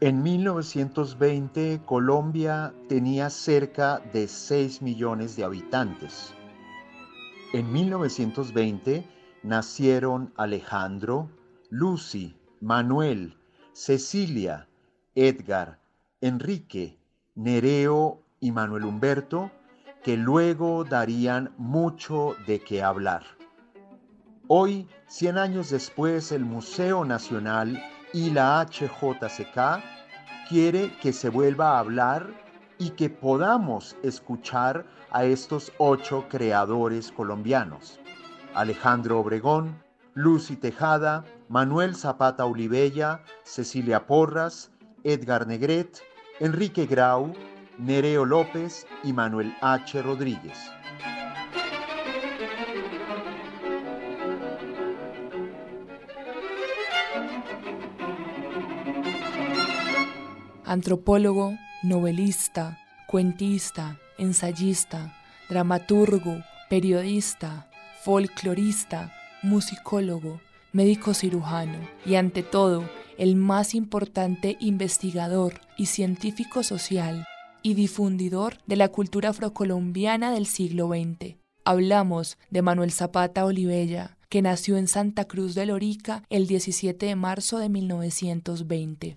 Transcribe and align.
En 0.00 0.22
1920 0.22 1.80
Colombia 1.84 2.72
tenía 2.88 3.30
cerca 3.30 3.98
de 4.12 4.28
6 4.28 4.80
millones 4.80 5.34
de 5.34 5.42
habitantes. 5.42 6.34
En 7.52 7.72
1920 7.72 9.04
nacieron 9.42 10.32
Alejandro, 10.36 11.28
Lucy, 11.70 12.36
Manuel, 12.60 13.36
Cecilia, 13.72 14.68
Edgar, 15.16 15.80
Enrique, 16.20 16.96
Nereo 17.34 18.22
y 18.38 18.52
Manuel 18.52 18.84
Humberto, 18.84 19.50
que 20.04 20.16
luego 20.16 20.84
darían 20.84 21.52
mucho 21.58 22.36
de 22.46 22.60
qué 22.60 22.84
hablar. 22.84 23.24
Hoy, 24.46 24.86
100 25.08 25.38
años 25.38 25.70
después, 25.70 26.30
el 26.30 26.44
Museo 26.44 27.04
Nacional 27.04 27.82
y 28.12 28.30
la 28.30 28.64
HJCK 28.64 29.82
quiere 30.48 30.96
que 31.00 31.12
se 31.12 31.28
vuelva 31.28 31.76
a 31.76 31.80
hablar 31.80 32.26
y 32.78 32.90
que 32.90 33.10
podamos 33.10 33.96
escuchar 34.02 34.86
a 35.10 35.24
estos 35.24 35.72
ocho 35.78 36.26
creadores 36.28 37.12
colombianos. 37.12 38.00
Alejandro 38.54 39.20
Obregón, 39.20 39.82
Lucy 40.14 40.56
Tejada, 40.56 41.24
Manuel 41.48 41.94
Zapata 41.94 42.44
Olivella, 42.44 43.22
Cecilia 43.44 44.06
Porras, 44.06 44.70
Edgar 45.04 45.46
Negret, 45.46 46.00
Enrique 46.40 46.86
Grau, 46.86 47.32
Nereo 47.78 48.24
López 48.24 48.86
y 49.04 49.12
Manuel 49.12 49.54
H. 49.60 50.02
Rodríguez. 50.02 50.58
Antropólogo, 60.68 61.56
novelista, 61.82 62.78
cuentista, 63.06 63.98
ensayista, 64.18 65.16
dramaturgo, 65.48 66.44
periodista, 66.68 67.70
folclorista, 68.02 69.14
musicólogo, 69.42 70.42
médico 70.72 71.14
cirujano 71.14 71.78
y 72.04 72.16
ante 72.16 72.42
todo 72.42 72.84
el 73.16 73.34
más 73.34 73.74
importante 73.74 74.58
investigador 74.60 75.54
y 75.78 75.86
científico 75.86 76.62
social 76.62 77.26
y 77.62 77.72
difundidor 77.72 78.58
de 78.66 78.76
la 78.76 78.88
cultura 78.88 79.30
afrocolombiana 79.30 80.30
del 80.32 80.46
siglo 80.46 80.88
XX. 80.88 81.36
Hablamos 81.64 82.36
de 82.50 82.60
Manuel 82.60 82.92
Zapata 82.92 83.46
Olivella, 83.46 84.18
que 84.28 84.42
nació 84.42 84.76
en 84.76 84.86
Santa 84.86 85.24
Cruz 85.24 85.54
de 85.54 85.64
Lorica 85.64 86.24
el 86.28 86.46
17 86.46 87.06
de 87.06 87.16
marzo 87.16 87.58
de 87.58 87.70
1920 87.70 89.16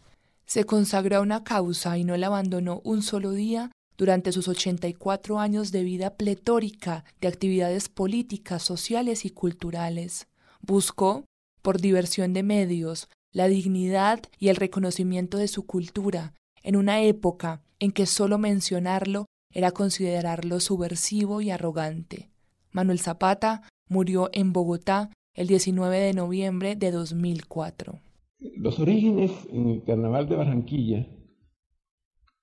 se 0.51 0.65
consagró 0.65 1.15
a 1.15 1.21
una 1.21 1.45
causa 1.45 1.97
y 1.97 2.03
no 2.03 2.17
la 2.17 2.27
abandonó 2.27 2.81
un 2.83 3.03
solo 3.03 3.31
día 3.31 3.71
durante 3.97 4.33
sus 4.33 4.49
84 4.49 5.39
años 5.39 5.71
de 5.71 5.81
vida 5.81 6.17
pletórica 6.17 7.05
de 7.21 7.29
actividades 7.29 7.87
políticas, 7.87 8.61
sociales 8.61 9.23
y 9.23 9.29
culturales. 9.29 10.27
Buscó, 10.59 11.23
por 11.61 11.79
diversión 11.79 12.33
de 12.33 12.43
medios, 12.43 13.07
la 13.31 13.47
dignidad 13.47 14.23
y 14.39 14.49
el 14.49 14.57
reconocimiento 14.57 15.37
de 15.37 15.47
su 15.47 15.65
cultura 15.65 16.33
en 16.63 16.75
una 16.75 17.01
época 17.01 17.61
en 17.79 17.93
que 17.93 18.05
solo 18.05 18.37
mencionarlo 18.37 19.27
era 19.53 19.71
considerarlo 19.71 20.59
subversivo 20.59 21.39
y 21.39 21.49
arrogante. 21.49 22.29
Manuel 22.71 22.99
Zapata 22.99 23.61
murió 23.87 24.29
en 24.33 24.51
Bogotá 24.51 25.11
el 25.33 25.47
19 25.47 25.97
de 25.97 26.13
noviembre 26.13 26.75
de 26.75 26.91
2004. 26.91 28.01
Los 28.41 28.79
orígenes 28.79 29.31
en 29.51 29.69
el 29.69 29.83
carnaval 29.83 30.27
de 30.27 30.35
Barranquilla 30.35 31.07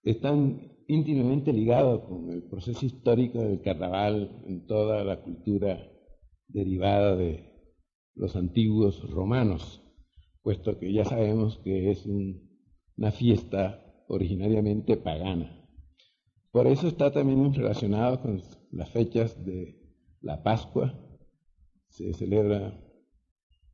están 0.04 0.76
íntimamente 0.86 1.52
ligados 1.52 2.04
con 2.04 2.30
el 2.30 2.44
proceso 2.44 2.86
histórico 2.86 3.40
del 3.40 3.60
carnaval 3.62 4.44
en 4.46 4.64
toda 4.68 5.02
la 5.02 5.20
cultura 5.22 5.90
derivada 6.46 7.16
de 7.16 7.52
los 8.14 8.36
antiguos 8.36 9.10
romanos, 9.10 9.82
puesto 10.42 10.78
que 10.78 10.92
ya 10.92 11.04
sabemos 11.04 11.58
que 11.64 11.90
es 11.90 12.06
una 12.06 13.10
fiesta 13.10 13.84
originariamente 14.06 14.96
pagana. 14.96 15.68
Por 16.52 16.68
eso 16.68 16.86
está 16.86 17.10
también 17.12 17.52
relacionado 17.52 18.22
con 18.22 18.40
las 18.70 18.88
fechas 18.90 19.44
de 19.44 19.82
la 20.20 20.44
Pascua. 20.44 20.96
Se 21.88 22.14
celebra 22.14 22.80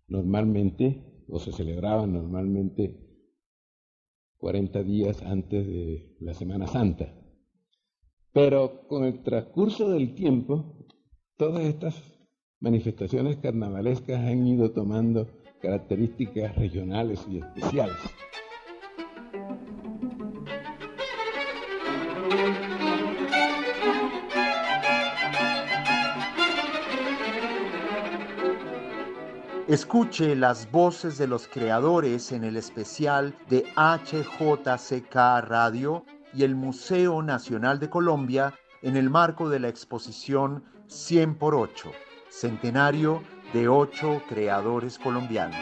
normalmente 0.09 1.14
o 1.29 1.39
se 1.39 1.53
celebraban 1.53 2.13
normalmente 2.13 2.99
40 4.39 4.83
días 4.83 5.23
antes 5.23 5.67
de 5.67 6.17
la 6.21 6.35
Semana 6.35 6.67
Santa. 6.67 7.15
Pero 8.33 8.87
con 8.89 9.05
el 9.05 9.23
transcurso 9.23 9.89
del 9.91 10.15
tiempo, 10.15 10.87
todas 11.37 11.65
estas 11.65 11.95
manifestaciones 12.61 13.37
carnavalescas 13.37 14.21
han 14.21 14.47
ido 14.47 14.73
tomando 14.73 15.29
características 15.61 16.57
regionales 16.57 17.25
y 17.31 17.39
especiales. 17.39 17.97
Escuche 29.67 30.37
las 30.37 30.71
voces 30.71 31.17
de 31.17 31.27
los 31.27 31.49
creadores 31.49 32.33
en 32.33 32.45
el 32.45 32.59
especial 32.59 33.35
de 33.49 33.65
HJCK 33.77 35.15
Radio 35.15 36.05
y 36.35 36.43
el 36.43 36.55
Museo 36.55 37.23
Nacional 37.23 37.79
de 37.79 37.89
Colombia 37.89 38.53
en 38.83 38.99
el 38.99 39.09
marco 39.09 39.49
de 39.49 39.61
la 39.61 39.69
exposición 39.69 40.65
100 40.89 41.37
por 41.37 41.55
8, 41.55 41.91
centenario 42.29 43.23
de 43.55 43.67
ocho 43.69 44.21
creadores 44.29 44.99
colombianos. 44.99 45.57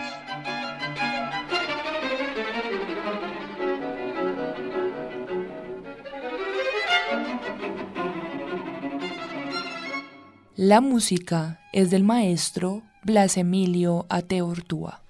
La 10.56 10.80
música 10.80 11.60
es 11.72 11.90
del 11.90 12.02
maestro 12.02 12.82
Blas 13.04 13.36
Emilio 13.36 14.06
Ateortúa. 14.08 15.00